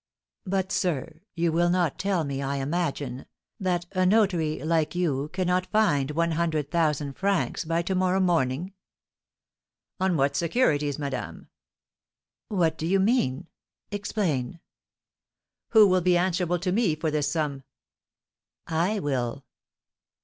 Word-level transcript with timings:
"But, 0.47 0.71
sir, 0.71 1.21
you 1.35 1.51
will 1.51 1.69
not 1.69 1.99
tell 1.99 2.23
me, 2.23 2.41
I 2.41 2.55
imagine, 2.55 3.27
that 3.59 3.85
a 3.91 4.03
notary, 4.03 4.57
like 4.63 4.95
you, 4.95 5.29
cannot 5.31 5.67
find 5.67 6.09
one 6.09 6.31
hundred 6.31 6.71
thousand 6.71 7.13
francs 7.13 7.65
by 7.65 7.83
to 7.83 7.93
morrow 7.93 8.19
morning?" 8.19 8.73
"On 9.99 10.17
what 10.17 10.35
securities, 10.35 10.97
madame?" 10.97 11.49
"What 12.47 12.79
do 12.79 12.87
you 12.87 12.99
mean? 12.99 13.45
Explain!" 13.91 14.59
"Who 15.69 15.85
will 15.87 16.01
be 16.01 16.17
answerable 16.17 16.57
to 16.57 16.71
me 16.71 16.95
for 16.95 17.11
this 17.11 17.31
sum?" 17.31 17.63
"I 18.67 18.97
will." 18.99 19.45